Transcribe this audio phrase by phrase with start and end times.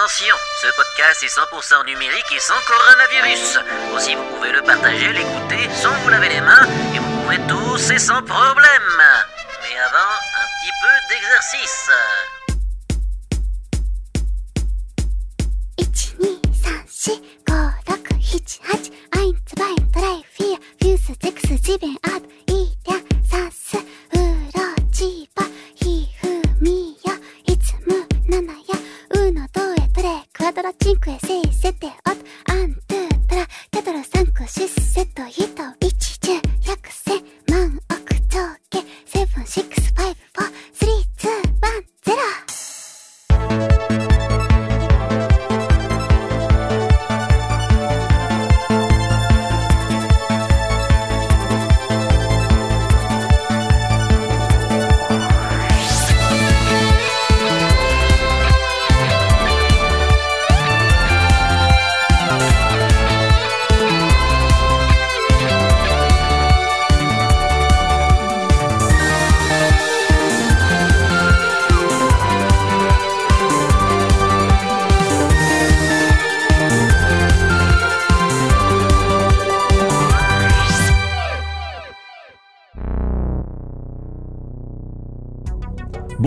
[0.00, 3.58] Attention, ce podcast est 100% numérique et sans coronavirus.
[3.94, 7.90] Aussi, vous pouvez le partager, l'écouter sans vous laver les mains et vous pouvez tous
[7.90, 9.02] et sans problème.
[9.62, 9.98] Mais avant,
[10.40, 11.90] un petit peu d'exercice.
[22.04, 22.20] 1
[31.18, 31.49] sí.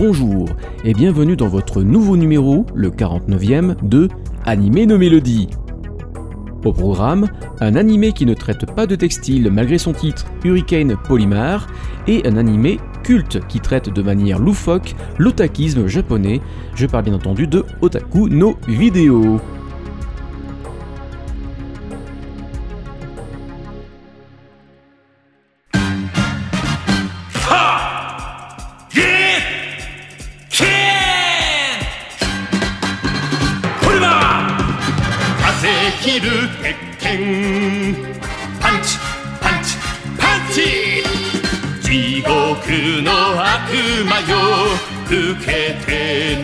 [0.06, 0.50] Bonjour
[0.84, 4.10] et bienvenue dans votre nouveau numéro, le 49e, de
[4.44, 5.48] Animé nos mélodies.
[6.62, 7.30] Au programme,
[7.60, 11.68] un animé qui ne traite pas de textile malgré son titre Hurricane Polymar
[12.06, 16.42] et un animé culte qui traite de manière loufoque l'otakisme japonais.
[16.74, 19.40] Je parle bien entendu de Otaku no Video.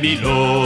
[0.00, 0.64] みろ。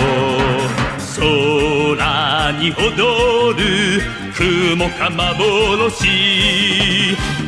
[1.17, 4.01] 空に踊る
[4.35, 6.09] 雲か幻。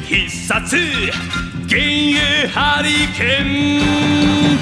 [0.08, 4.58] 必殺幻影ハリケーン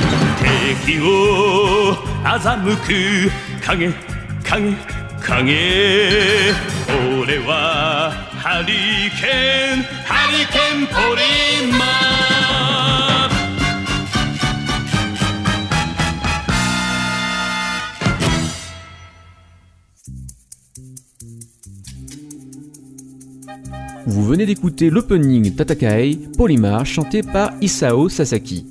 [0.84, 3.32] 敵を欺く。
[3.64, 3.92] 影
[4.44, 4.74] 影
[5.20, 5.54] 影。
[7.22, 8.12] 俺は
[8.42, 12.53] ハリケーンハリケーンポリマー
[24.06, 28.66] Vous venez d'écouter l'opening Tatakae Polymar chanté par Isao Sasaki.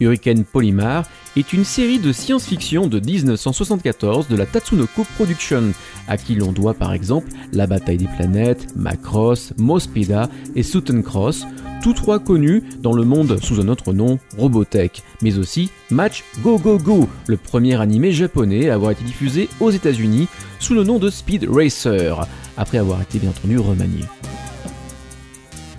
[0.00, 1.04] Hurricane Polymar
[1.36, 5.74] est une série de science-fiction de 1974 de la Tatsunoko Production,
[6.08, 11.44] à qui l'on doit par exemple La Bataille des Planètes, Macross, Mospeda et Sutton Cross,
[11.82, 16.58] tous trois connus dans le monde sous un autre nom, Robotech, mais aussi Match Go
[16.58, 20.28] Go Go, le premier animé japonais à avoir été diffusé aux États-Unis
[20.60, 22.26] sous le nom de Speed Racer,
[22.58, 24.04] après avoir été bien entendu remanié.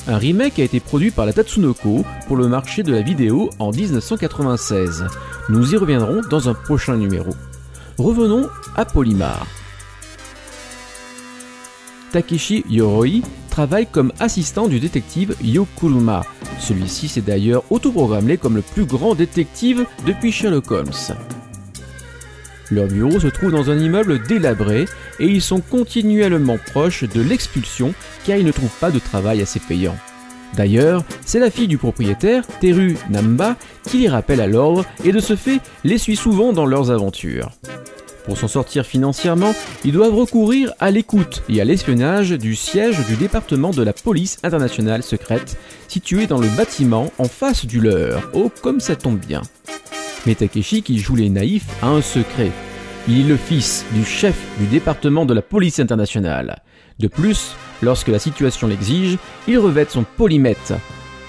[0.08, 3.72] Un remake a été produit par la Tatsunoko pour le marché de la vidéo en
[3.72, 5.06] 1996.
[5.50, 7.30] Nous y reviendrons dans un prochain numéro.
[8.00, 9.46] Revenons à Polymar.
[12.12, 16.24] Takeshi Yoroi travaille comme assistant du détective Yokuruma.
[16.60, 20.92] Celui-ci s'est d'ailleurs autoprogrammé comme le plus grand détective depuis Sherlock Holmes.
[22.72, 24.86] Leur bureau se trouve dans un immeuble délabré
[25.20, 27.94] et ils sont continuellement proches de l'expulsion
[28.26, 29.96] car ils ne trouvent pas de travail assez payant.
[30.56, 33.56] D'ailleurs, c'est la fille du propriétaire, Teru Namba,
[33.88, 37.52] qui les rappelle à l'ordre et de ce fait les suit souvent dans leurs aventures.
[38.26, 43.16] Pour s'en sortir financièrement, ils doivent recourir à l'écoute et à l'espionnage du siège du
[43.16, 48.30] département de la police internationale secrète, situé dans le bâtiment en face du leur.
[48.34, 49.42] Oh, comme ça tombe bien.
[50.26, 52.52] Mais Takeshi, qui joue les naïfs, a un secret.
[53.08, 56.62] Il est le fils du chef du département de la police internationale.
[57.00, 59.18] De plus, lorsque la situation l'exige,
[59.48, 60.74] il revêt son polymètre,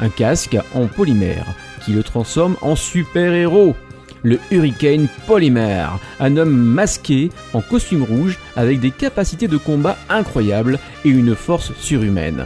[0.00, 1.46] un casque en polymère,
[1.84, 3.74] qui le transforme en super-héros.
[4.22, 10.78] Le Hurricane Polymère, un homme masqué en costume rouge avec des capacités de combat incroyables
[11.06, 12.44] et une force surhumaine.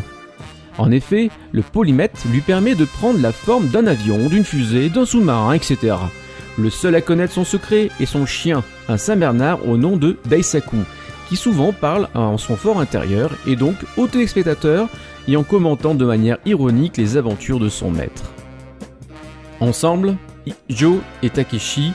[0.79, 5.07] En effet, le polymètre lui permet de prendre la forme d'un avion, d'une fusée, d'un
[5.07, 5.97] sous-marin, etc.
[6.57, 10.77] Le seul à connaître son secret est son chien, un Saint-Bernard au nom de Daisaku,
[11.29, 14.89] qui souvent parle en son fort intérieur et donc au téléspectateur
[15.27, 18.33] et en commentant de manière ironique les aventures de son maître.
[19.61, 20.17] Ensemble,
[20.69, 21.93] Joe et Takeshi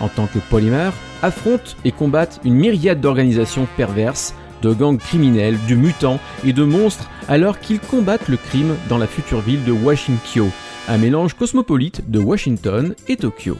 [0.00, 5.74] En tant que polymère, affrontent et combattent une myriade d'organisations perverses, de gangs criminels, de
[5.74, 10.50] mutants et de monstres alors qu'ils combattent le crime dans la future ville de Washington,
[10.88, 13.56] un mélange cosmopolite de Washington et Tokyo.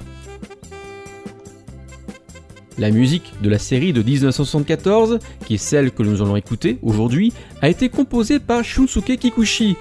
[2.79, 7.33] La musique de la série de 1974, qui est celle que nous allons écouter aujourd'hui,
[7.61, 9.77] a été composée par Shunsuke Kikuchi.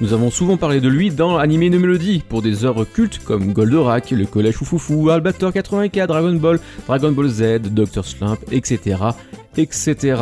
[0.00, 3.52] Nous avons souvent parlé de lui dans Anime no Melody pour des œuvres cultes comme
[3.52, 6.58] Goldorak, le Collège Foufoufou, Albator 84, Dragon Ball,
[6.88, 8.04] Dragon Ball Z, Dr.
[8.04, 8.96] Slump, etc.,
[9.56, 10.16] etc.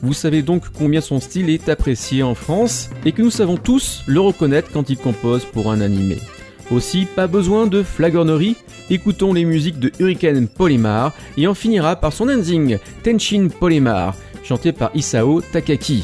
[0.00, 4.02] Vous savez donc combien son style est apprécié en France et que nous savons tous
[4.06, 6.16] le reconnaître quand il compose pour un animé.
[6.72, 8.56] Aussi, pas besoin de flagornerie,
[8.88, 14.72] écoutons les musiques de Hurricane Polymar et on finira par son ending, Tenshin Polymar, chanté
[14.72, 16.02] par Isao Takaki.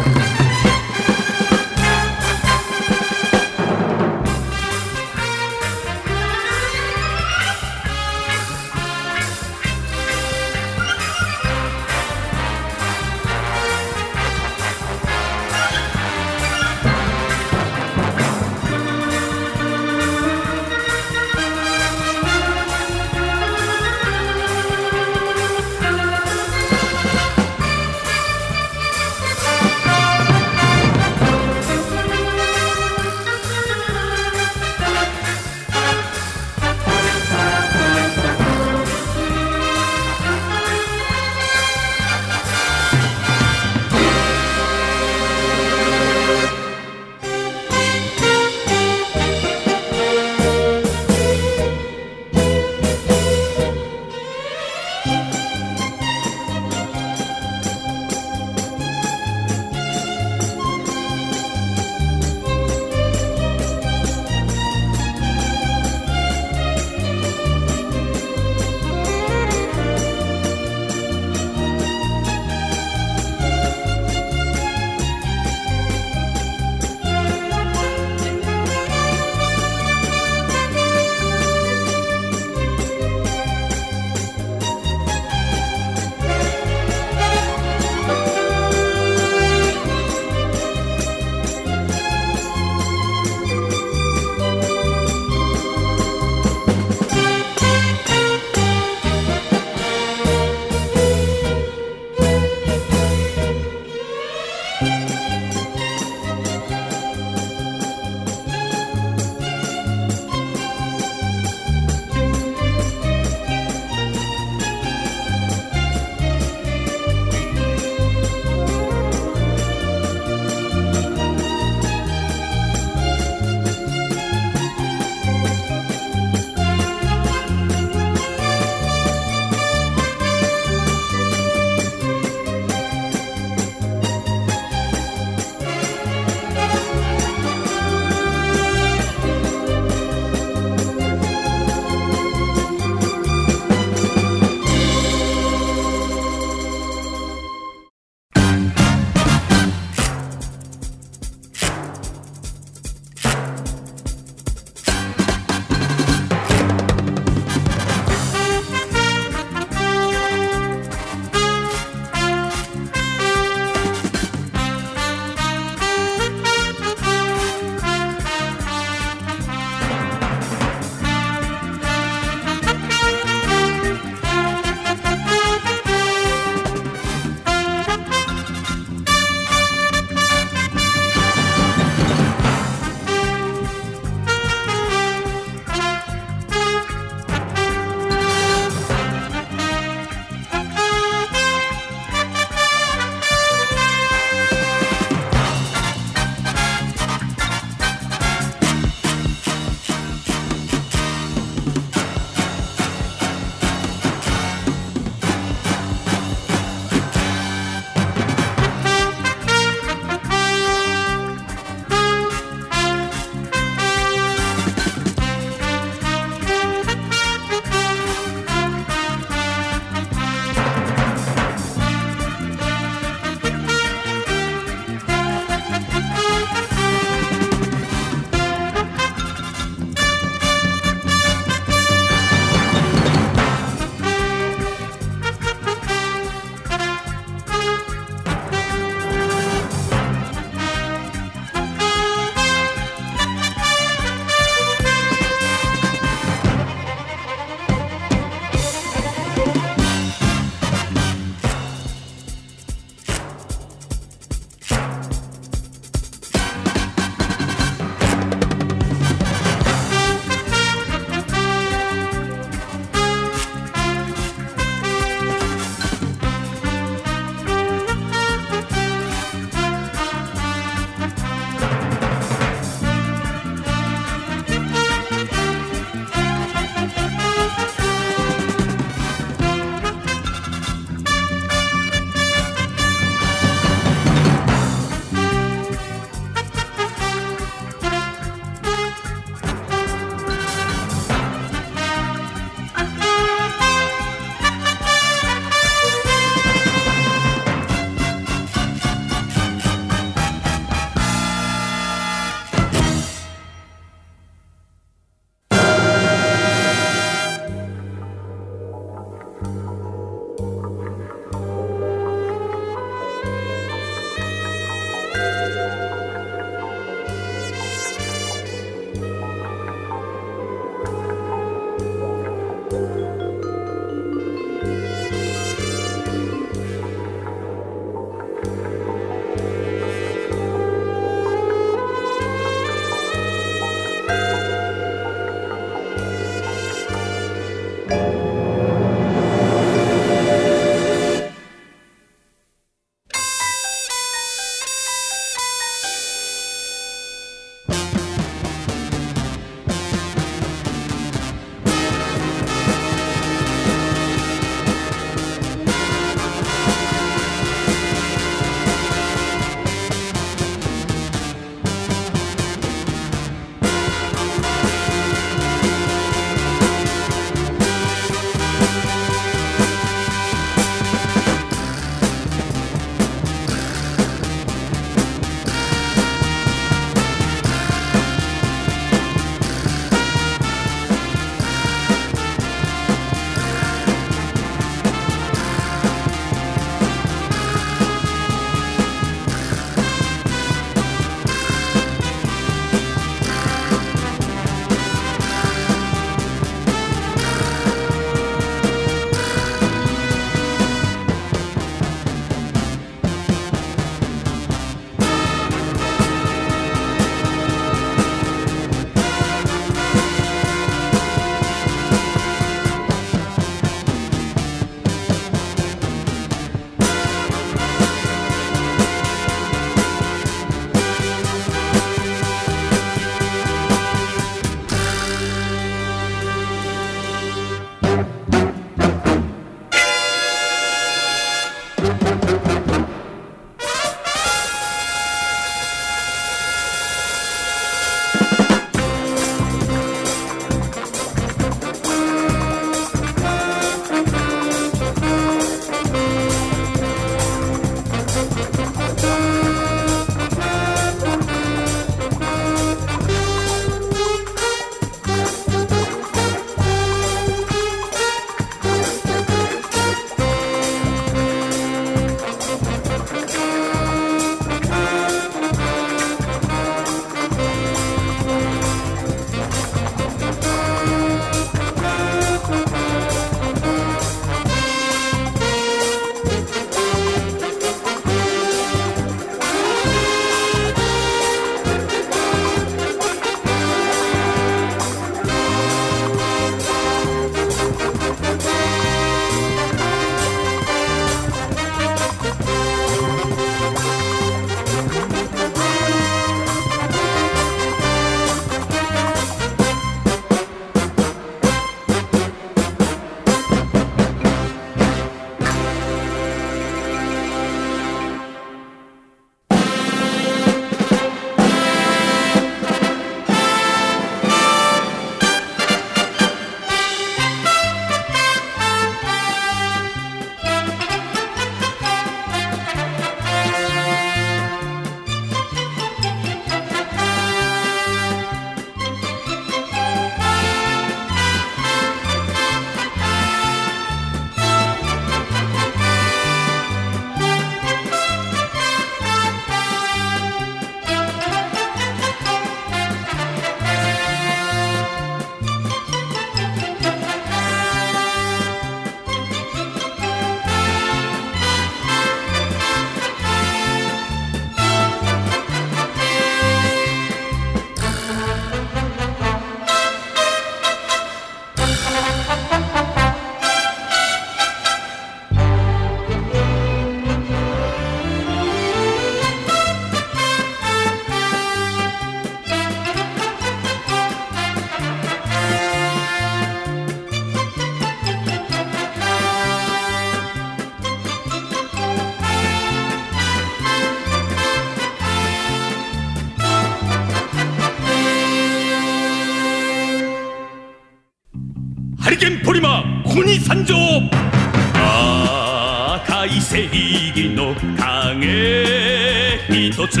[599.76, 600.00] 一つ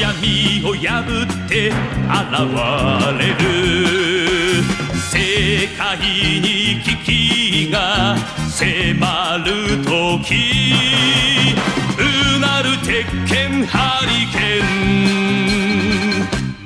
[0.00, 1.74] 闇を破って現
[3.18, 3.42] れる
[4.94, 6.46] 世界に
[6.84, 6.86] 危
[7.66, 8.16] 機が
[8.48, 9.50] 迫る
[9.82, 10.30] 時
[11.98, 14.64] うなる鉄拳ハリケー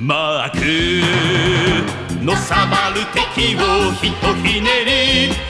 [0.03, 0.55] ンマー
[2.21, 3.59] クのさばる敵を
[3.95, 5.48] ひとひねり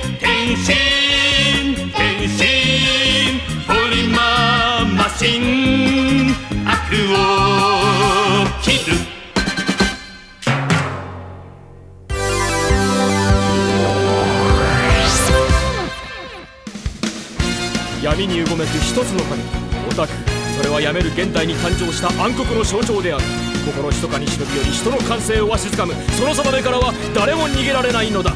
[18.19, 19.41] 闇にうごめく一つの神。
[19.89, 20.13] オタク。
[20.57, 23.23] それはやめる現代に誕生した暗黒の象徴である。
[23.65, 25.95] 心ひそかに忍び寄り人の感性をわしづかむ。
[26.19, 28.33] その定めからは誰も逃げられないのだ。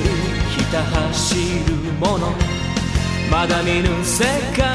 [0.48, 2.32] ひた走る者。
[3.32, 4.26] まだ見ぬ世
[4.56, 4.70] 界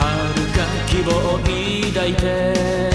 [0.00, 0.66] あるか。
[0.88, 2.89] 希望を抱いて。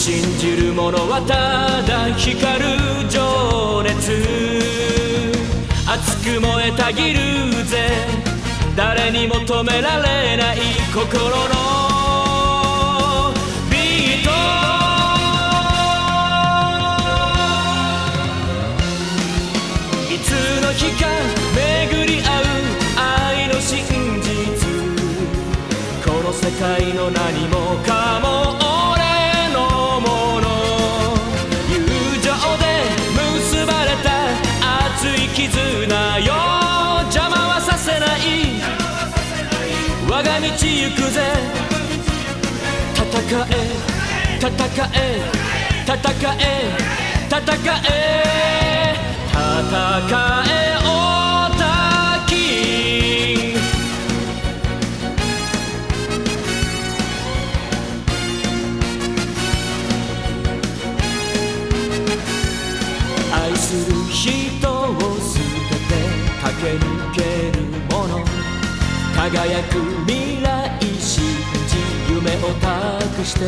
[0.00, 2.64] 信じる者はただ光る
[3.10, 4.16] 情熱。
[5.86, 7.18] 熱く燃えたぎる
[7.66, 7.90] ぜ。
[8.74, 10.56] 誰にも止められない
[10.90, 11.28] 心の
[13.70, 14.30] ビート。
[20.08, 20.32] いつ
[20.64, 21.04] の日か
[21.54, 22.42] 巡り合う
[22.96, 23.84] 愛の真
[24.22, 24.64] 実。
[26.02, 28.69] この世界の何もかも
[40.90, 41.06] 戦
[43.50, 44.00] え
[44.40, 44.40] 戦え。
[44.40, 44.48] 戦
[44.94, 45.20] え。
[45.84, 46.00] 戦
[46.38, 46.42] え。
[47.28, 47.38] 戦
[47.84, 47.90] え。
[49.30, 49.36] 戦
[50.46, 50.88] えオ
[51.58, 51.62] た
[52.26, 52.32] き
[63.30, 64.26] 愛する人
[64.72, 65.38] を捨
[65.68, 65.90] てて
[66.42, 67.18] 駆け抜け
[67.58, 67.62] る
[67.94, 68.10] もの。
[69.14, 69.76] 輝く
[70.06, 70.19] 未来。
[72.42, 73.40] を託して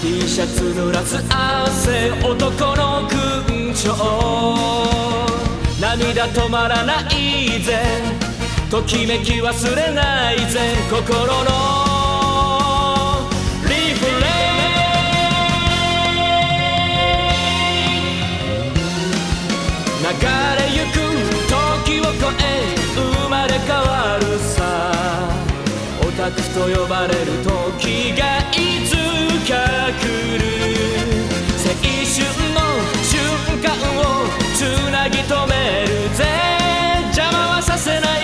[0.00, 5.00] T シャツ濡らす汗男の勲章
[5.80, 7.80] 涙止まらないぜ。
[8.70, 10.60] ときめき忘れないぜ。
[10.90, 11.89] 心の
[26.30, 28.94] オタクと呼ばれる時がいつ
[29.50, 29.56] か
[29.98, 30.06] 来
[30.38, 30.44] る
[31.58, 31.66] 青
[32.06, 32.18] 春
[32.54, 32.58] の
[33.02, 33.18] 瞬
[33.60, 33.66] 間
[33.98, 34.00] を
[34.54, 34.58] つ
[34.92, 35.52] なぎ止め
[35.82, 36.24] るぜ
[37.06, 38.20] 邪魔はさせない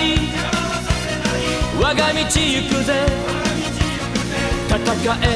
[1.81, 2.33] 我が道行
[2.69, 2.93] くぜ
[4.69, 4.77] 戦
[5.23, 5.27] え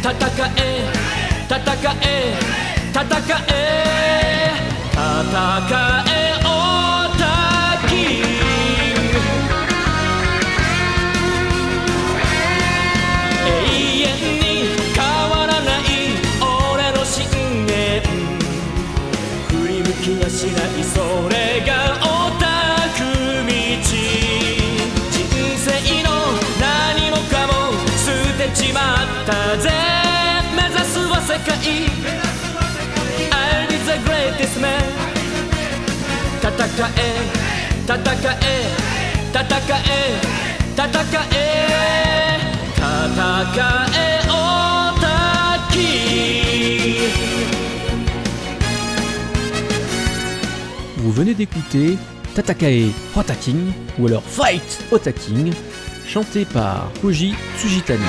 [0.00, 0.10] 戦
[0.56, 0.68] え
[1.46, 1.58] 戦
[2.02, 2.14] え
[2.92, 3.06] 戦
[3.50, 3.62] え
[5.32, 5.38] 戦
[6.00, 6.03] え
[20.44, 21.72] しないそれが
[22.02, 22.04] オ
[22.38, 22.44] タ
[22.92, 23.00] ク
[23.46, 23.52] 道
[25.10, 25.24] 人
[25.56, 25.72] 生
[26.02, 26.08] の
[26.60, 27.52] 何もかも
[27.96, 29.70] 捨てちまったぜ。
[30.54, 31.48] 目指すは世界
[33.30, 34.68] I'll be the greatest man
[36.42, 37.08] 戦え
[37.84, 38.44] 戦え
[39.32, 39.96] 戦え
[40.74, 40.84] 戦
[41.32, 41.40] え
[42.76, 43.32] 戦
[43.94, 44.32] えオ
[45.00, 45.04] タ
[45.72, 46.13] キ
[51.14, 51.96] venez d'écouter
[52.34, 55.52] Tatakae Hotaking ou alors Fight Hotaking,
[56.08, 58.02] chanté par Koji Tsujitani.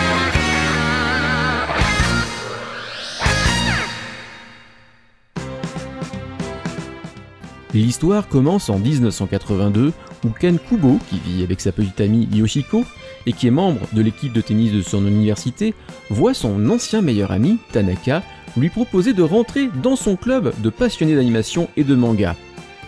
[7.75, 9.93] L'histoire commence en 1982
[10.23, 12.85] où Ken Kubo, qui vit avec sa petite amie Yoshiko
[13.27, 15.75] et qui est membre de l'équipe de tennis de son université,
[16.09, 18.23] voit son ancien meilleur ami, Tanaka,
[18.57, 22.35] lui proposer de rentrer dans son club de passionnés d'animation et de manga.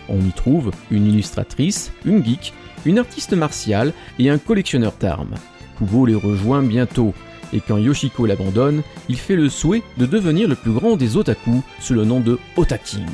[0.10, 2.54] On y trouve une illustratrice, une geek,
[2.86, 5.36] une artiste martiale et un collectionneur d'armes.
[5.78, 7.14] Kubo les rejoint bientôt,
[7.54, 11.62] et quand Yoshiko l'abandonne, il fait le souhait de devenir le plus grand des otaku
[11.80, 13.06] sous le nom de Otaking.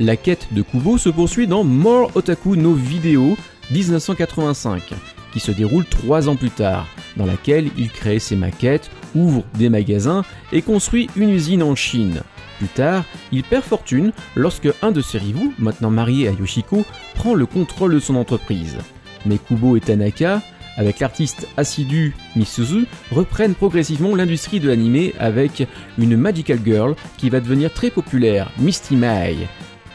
[0.00, 3.36] La quête de Kubo se poursuit dans More Otaku no Video
[3.70, 4.94] 1985,
[5.32, 9.68] qui se déroule trois ans plus tard, dans laquelle il crée ses maquettes, ouvre des
[9.68, 12.22] magasins et construit une usine en Chine.
[12.58, 16.84] Plus tard, il perd fortune lorsque un de ses rivaux, maintenant marié à Yoshiko,
[17.14, 18.78] prend le contrôle de son entreprise.
[19.26, 20.42] Mais Kubo et Tanaka,
[20.76, 25.66] avec l'artiste assidu Misuzu, reprennent progressivement l'industrie de l'anime avec
[25.98, 29.36] une Magical Girl qui va devenir très populaire, Misty Mai.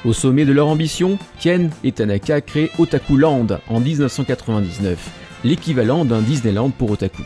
[0.06, 4.98] Au sommet de leur ambition, Ken et Tanaka créent Otaku Land en 1999,
[5.44, 7.24] l'équivalent d'un Disneyland pour otaku.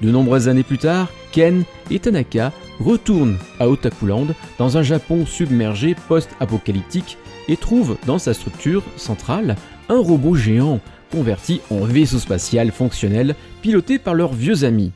[0.00, 4.28] De nombreuses années plus tard, Ken et Tanaka retournent à Otakuland
[4.58, 7.18] dans un Japon submergé post-apocalyptique
[7.48, 9.56] et trouvent dans sa structure centrale
[9.88, 10.80] un robot géant
[11.10, 14.92] converti en vaisseau spatial fonctionnel piloté par leurs vieux amis.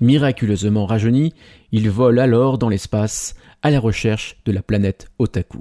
[0.00, 1.34] Miraculeusement rajeuni,
[1.72, 5.58] ils volent alors dans l'espace à la recherche de la planète Otaku.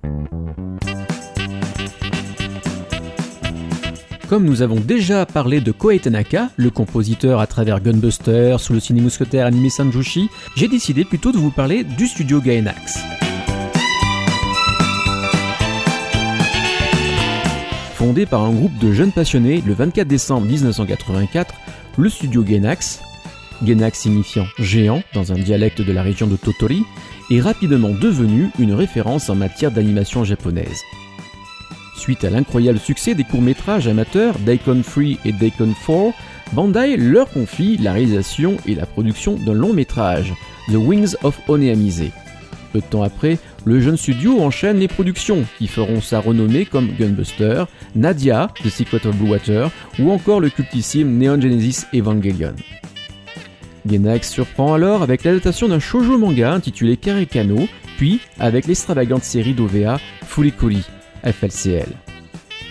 [4.27, 8.79] Comme nous avons déjà parlé de Koei Tanaka, le compositeur à travers Gunbuster, sous le
[8.79, 12.97] ciné mousquetaire animé Sanjushi, j'ai décidé plutôt de vous parler du studio Gainax.
[17.93, 21.53] Fondé par un groupe de jeunes passionnés le 24 décembre 1984,
[21.97, 23.01] le studio Gainax,
[23.61, 26.83] Gainax signifiant géant dans un dialecte de la région de Totori,
[27.29, 30.81] est rapidement devenu une référence en matière d'animation japonaise.
[31.95, 36.13] Suite à l'incroyable succès des courts-métrages amateurs Daikon 3 et Daikon 4,
[36.53, 40.33] Bandai leur confie la réalisation et la production d'un long métrage,
[40.67, 42.11] The Wings of Oneamise.
[42.73, 46.91] Peu de temps après, le jeune studio enchaîne les productions qui feront sa renommée comme
[46.99, 47.63] Gunbuster,
[47.95, 52.55] Nadia, The Secret of Blue Water ou encore le cultissime Neon Genesis Evangelion.
[53.87, 57.67] Gainax surprend alors avec l'adaptation d'un shoujo manga intitulé Karekano,
[57.97, 60.83] puis avec l'extravagante série d'OVA Furikuri,
[61.25, 61.89] FLCL.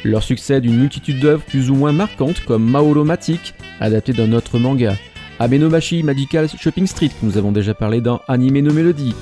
[0.05, 4.95] Leur succès d'une multitude d'œuvres plus ou moins marquantes comme Maoromatic, adapté d'un autre manga,
[5.39, 9.15] Abenomashi Magical Shopping Street que nous avons déjà parlé dans Anime no Melody,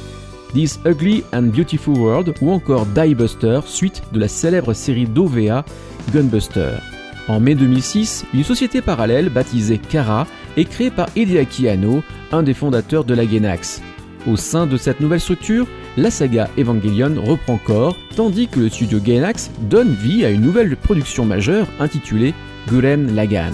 [0.53, 5.65] This Ugly and Beautiful World ou encore Die Buster, suite de la célèbre série d'OVA
[6.13, 6.75] Gunbuster.
[7.29, 10.27] En mai 2006, une société parallèle baptisée Kara
[10.57, 12.03] est créée par Hideaki Anno,
[12.33, 13.81] un des fondateurs de la Gainax.
[14.27, 15.67] Au sein de cette nouvelle structure,
[15.97, 20.77] la saga Evangelion reprend corps, tandis que le studio Gainax donne vie à une nouvelle
[20.77, 22.33] production majeure intitulée
[22.69, 23.53] Guren Lagan.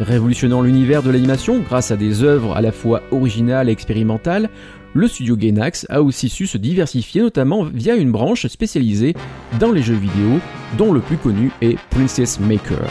[0.00, 4.48] Révolutionnant l'univers de l'animation grâce à des œuvres à la fois originales et expérimentales,
[4.94, 9.14] le studio Gainax a aussi su se diversifier notamment via une branche spécialisée
[9.60, 10.40] dans les jeux vidéo,
[10.78, 12.88] dont le plus connu est Princess Maker.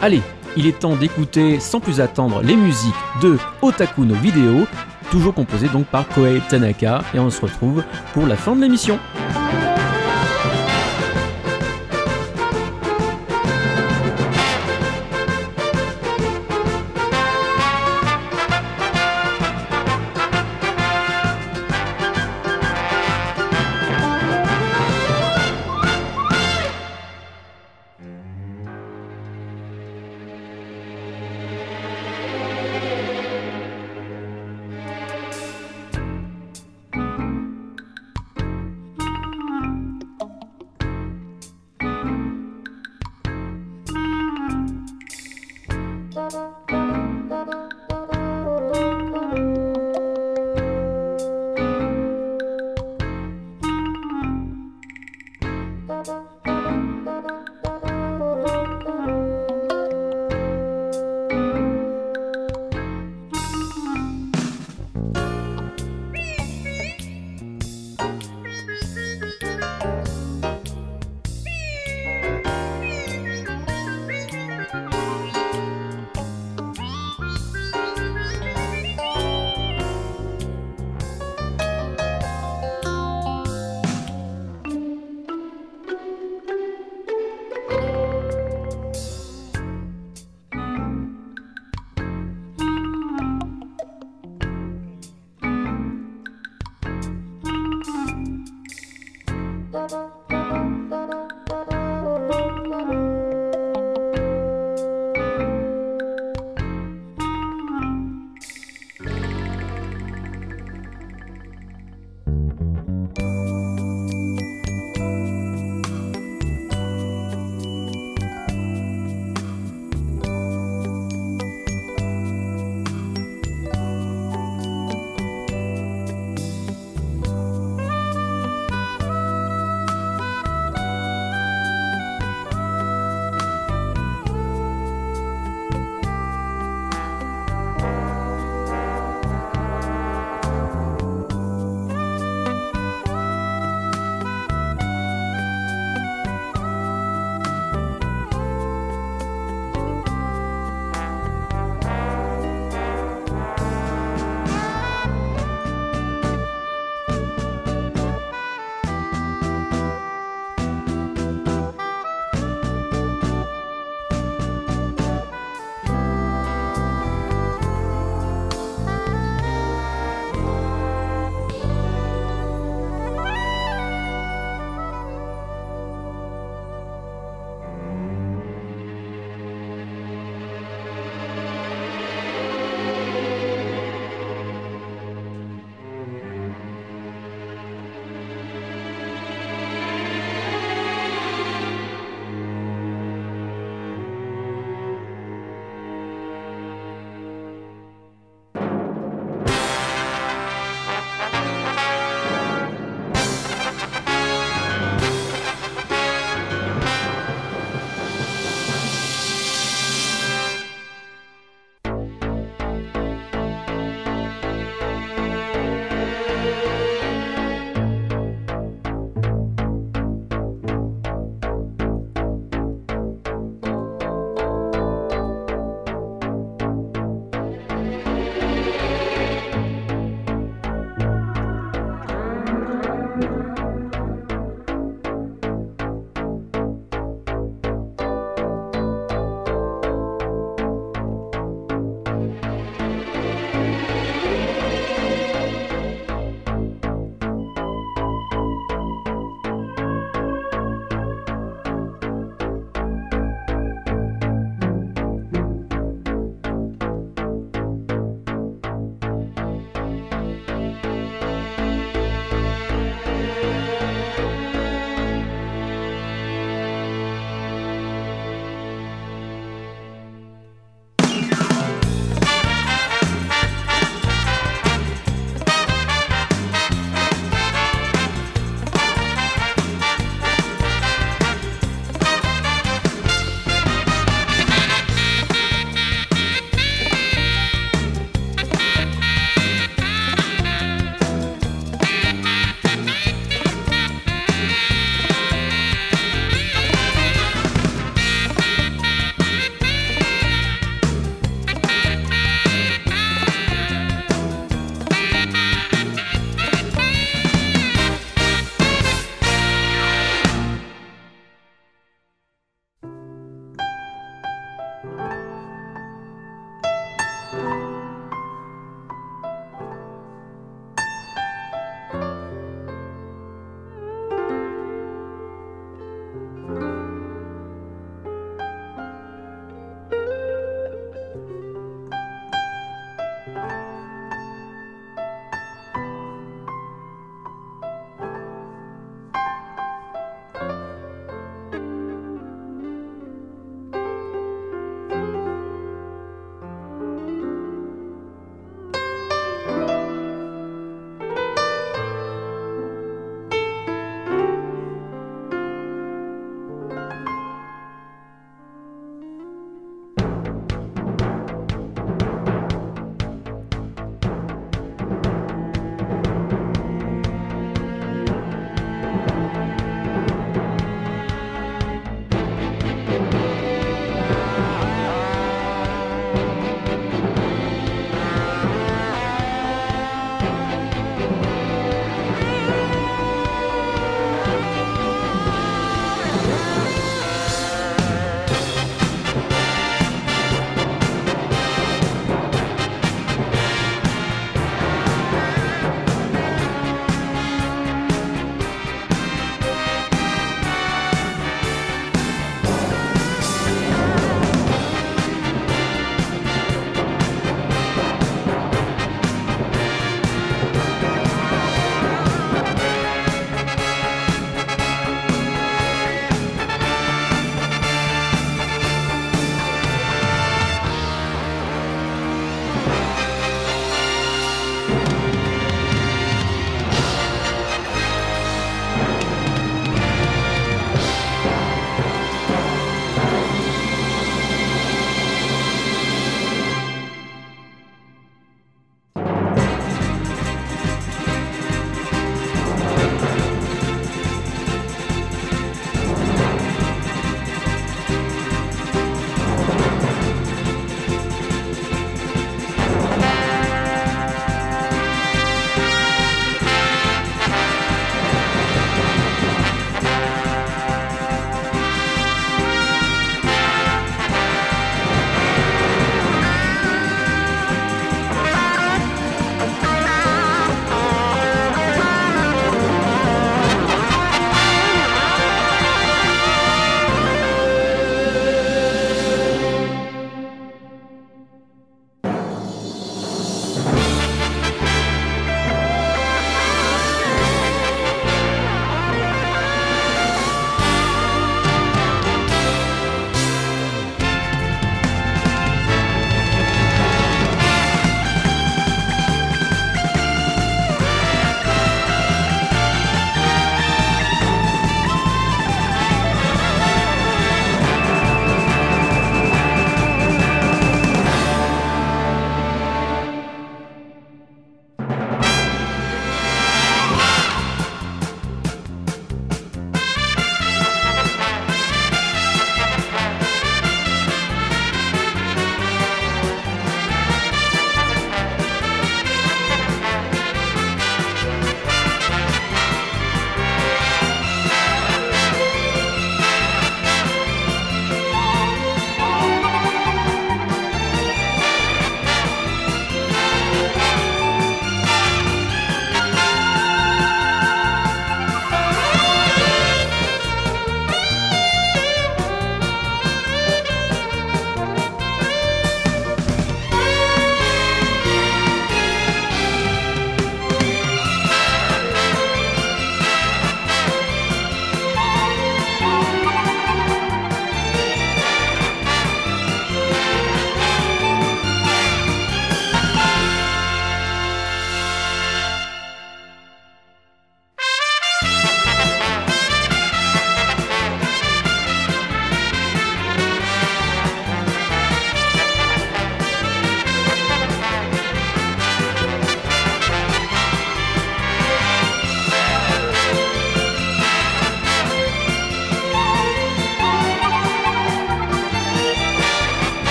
[0.00, 0.22] Allez,
[0.58, 2.92] il est temps d'écouter sans plus attendre les musiques
[3.22, 4.66] de Otaku no Video,
[5.08, 8.98] toujours composées donc par Koei Tanaka, et on se retrouve pour la fin de l'émission.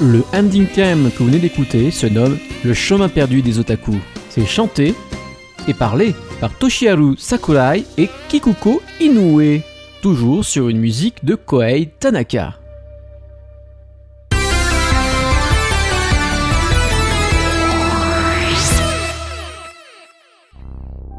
[0.00, 3.96] Le ending theme que vous venez d'écouter se nomme Le chemin perdu des otaku.
[4.28, 4.94] C'est chanté
[5.66, 9.60] et parlé par Toshiharu Sakurai et Kikuko Inoue,
[10.00, 12.54] toujours sur une musique de Koei Tanaka.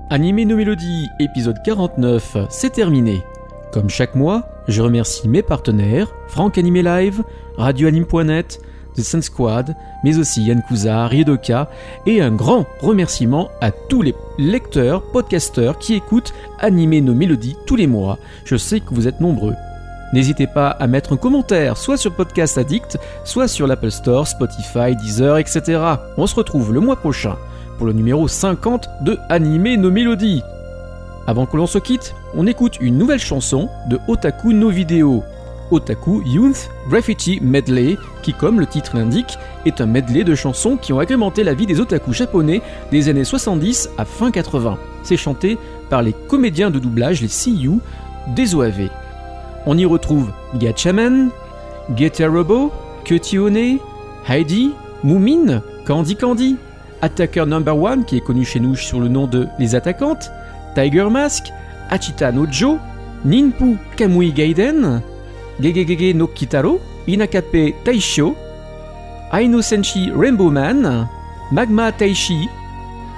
[0.09, 3.21] Animé No Mélodie, épisode 49, c'est terminé.
[3.73, 7.23] Comme chaque mois, je remercie mes partenaires, Franck Animé Live,
[7.57, 8.61] RadioAnime.net,
[8.95, 11.69] The Sun Squad, mais aussi Yann Kuza, Riedoka,
[12.05, 17.75] et un grand remerciement à tous les lecteurs, podcasteurs qui écoutent Animé nos mélodies tous
[17.75, 18.17] les mois.
[18.45, 19.55] Je sais que vous êtes nombreux.
[20.11, 24.95] N'hésitez pas à mettre un commentaire, soit sur Podcast Addict, soit sur l'Apple Store, Spotify,
[24.95, 25.79] Deezer, etc.
[26.17, 27.37] On se retrouve le mois prochain
[27.77, 30.41] pour le numéro 50 de Animé nos mélodies.
[31.27, 35.23] Avant que l'on se quitte, on écoute une nouvelle chanson de Otaku no Video.
[35.71, 40.93] Otaku Youth Graffiti Medley, qui comme le titre l'indique, est un medley de chansons qui
[40.93, 42.61] ont agrémenté la vie des otaku japonais
[42.91, 44.77] des années 70 à fin 80.
[45.03, 45.57] C'est chanté
[45.89, 47.79] par les comédiens de doublage, les CU,
[48.35, 48.89] des OAV.
[49.65, 51.29] On y retrouve Gatchaman,
[52.19, 52.71] Robo,
[53.05, 53.77] Kyutione,
[54.27, 54.71] Heidi,
[55.03, 56.57] Moomin, Candy Candy,
[57.01, 60.31] Attacker Number One, qui est connu chez nous sur le nom de Les Attaquantes,
[60.75, 61.45] Tiger Mask,
[61.89, 62.77] Achita no Jo,
[63.25, 65.01] Ninpu Kamui Gaiden,
[65.59, 68.35] Gegegege no Kitaro, Inakape Taisho,
[69.31, 71.07] Aino Senshi Rainbow Man,
[71.51, 72.47] Magma Taishi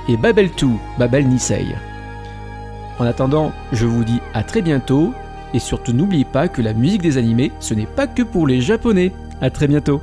[0.10, 0.68] et Babel 2,
[0.98, 1.76] Babel Nisei.
[3.00, 5.14] En attendant, je vous dis à très bientôt
[5.54, 8.62] et surtout n'oubliez pas que la musique des animés, ce n'est pas que pour les
[8.62, 9.12] japonais.
[9.42, 10.02] À très bientôt.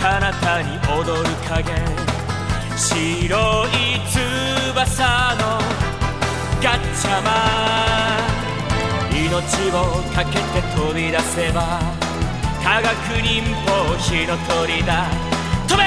[0.00, 1.74] 彼方に踊る影。
[2.74, 5.04] 白い翼
[5.36, 5.60] の
[6.62, 7.28] ガッチャマ
[9.06, 9.14] ン。
[9.14, 9.28] 命
[9.76, 9.76] を
[10.14, 11.82] かけて飛び出せば
[12.64, 12.88] 科学
[13.20, 15.04] 忍法火の鳥だ。
[15.68, 15.82] 飛べ！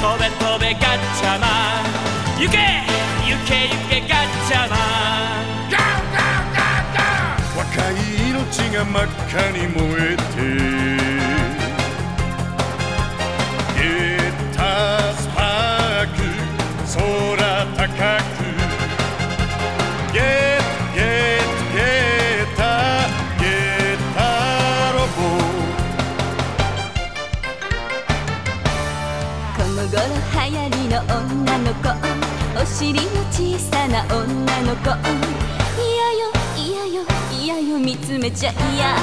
[0.00, 2.38] 飛べ飛べガッチャマン。
[2.38, 2.56] 行け！
[3.26, 4.78] 行け行けガッチャマン。
[7.58, 7.94] 若い
[8.30, 9.80] 命が真っ赤に燃
[10.12, 10.16] え
[11.16, 11.21] て。
[32.62, 34.90] お尻の小さな女の子。
[34.90, 34.92] い
[35.96, 38.94] やよいやよいやよ見つめちゃ嫌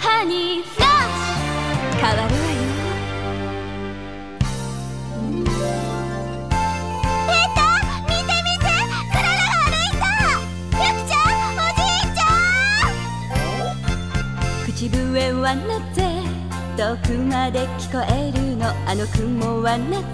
[0.00, 2.41] ハニーフラッシュ変わる
[14.82, 16.02] 渋谷はなぜ
[16.76, 18.66] 遠くまで聞こえるの？
[18.84, 20.04] あの雲はなぜ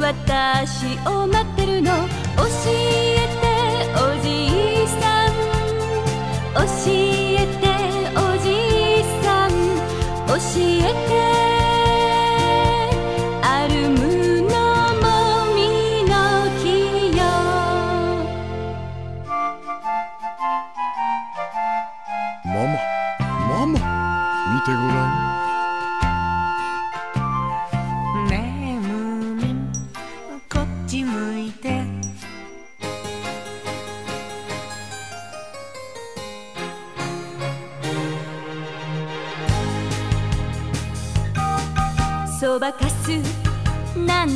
[0.00, 1.92] 私を待ってるの？
[1.92, 3.44] 教えて
[4.00, 5.36] おじいさん。
[6.54, 7.68] 教えて
[8.16, 8.48] おじ
[9.00, 9.52] いさん。
[10.28, 11.43] 教えて。
[42.54, 43.10] そばかす
[43.98, 44.34] なんて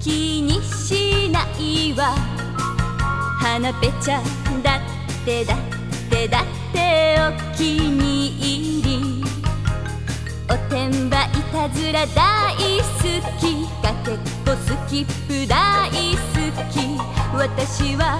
[0.00, 2.14] 気にしないわ。
[3.38, 4.22] 花ぺちゃ
[4.62, 4.80] だっ
[5.22, 5.58] てだっ
[6.08, 9.22] てだってお気に入り。
[10.48, 12.62] おてんばいたずら大好
[13.38, 13.68] き。
[13.82, 15.96] かけっこスキップ大好
[16.72, 16.96] き。
[17.36, 18.18] 私は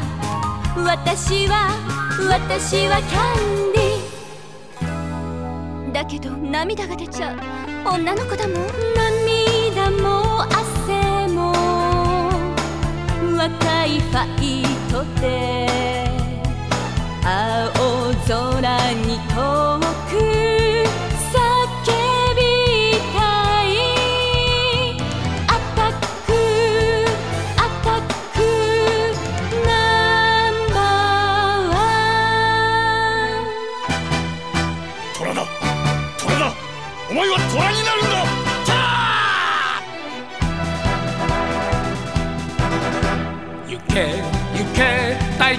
[0.77, 1.71] 私は
[2.29, 3.19] 私はキャ
[3.71, 5.93] ンディー。
[5.95, 7.68] だけど涙が出ちゃう。
[7.85, 8.57] 女の子だもん。
[8.97, 11.53] 涙も汗も
[13.37, 15.67] 若いファイトで。
[17.25, 19.35] 青空に飛
[19.79, 19.88] ぶ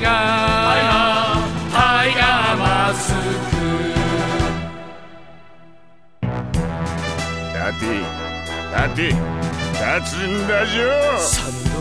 [0.09, 3.01] タイガータイガーマス
[7.53, 7.87] ダティ
[8.71, 9.15] ダティ
[9.99, 10.89] 立つんだよ
[11.19, 11.77] サンド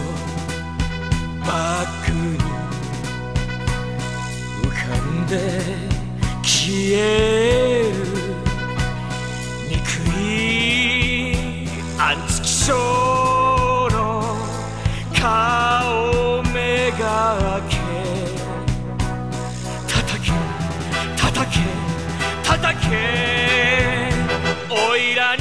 [1.46, 1.50] バ
[1.86, 2.38] ッグに
[4.62, 5.32] 浮かんで
[6.42, 6.52] 消
[6.98, 8.07] える
[22.90, 24.10] que
[24.70, 25.37] oirán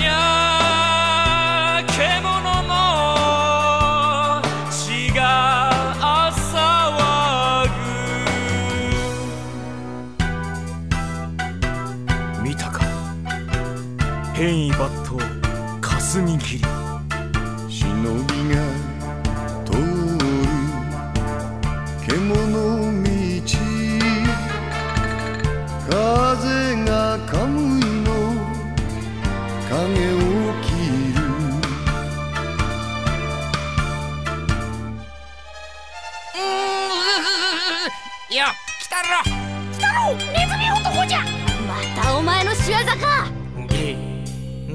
[40.07, 41.19] 来たろネズミ男じゃ
[41.67, 43.27] またお前の仕業か。
[43.67, 43.97] ゲ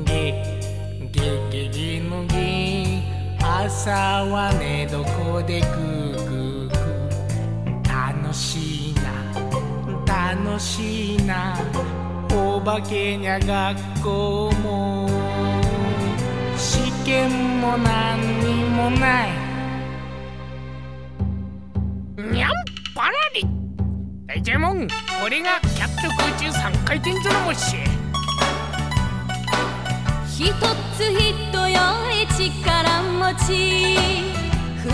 [0.05, 0.45] ゲ
[1.11, 3.03] ゲゲゲのゲ
[3.41, 3.91] 朝
[4.27, 5.71] は寝床でグー
[6.13, 8.21] グーグー。
[8.21, 9.03] 楽しいな。
[10.07, 11.57] 楽しいな。
[12.35, 15.09] お化けにゃ学校も。
[16.59, 19.31] 試験も何にもない。
[22.19, 22.62] にゃん。
[24.43, 24.89] ジェモン
[25.25, 27.77] 俺がキャット空中三回転ゾロムシ
[30.27, 30.53] 一
[30.97, 31.79] つ人よ
[32.11, 33.51] り力持ち。
[34.83, 34.89] 二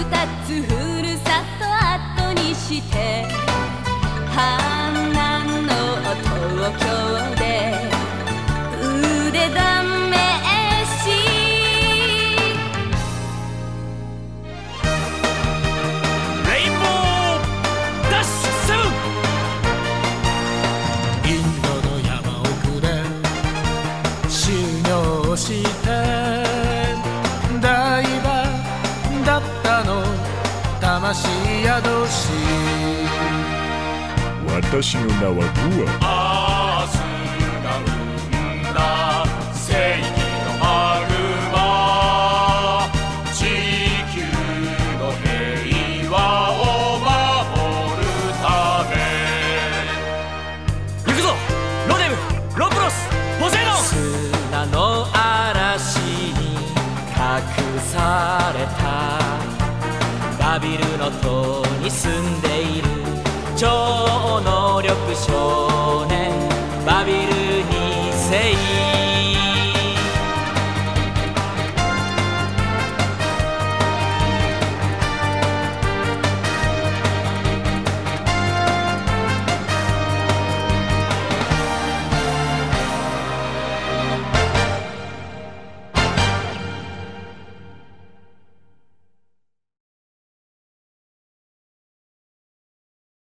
[0.45, 0.69] つふ
[1.03, 1.65] るさと
[2.21, 3.25] 後にして。
[4.29, 5.69] 花の
[6.23, 6.85] 東京
[7.37, 7.41] で。
[9.29, 9.98] 腕試
[34.68, 36.67] 私の名はグア